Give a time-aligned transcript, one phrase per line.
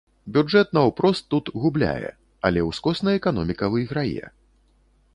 [0.35, 2.09] Бюджэт наўпрост тут губляе,
[2.49, 4.25] але ўскосна эканоміка выйграе.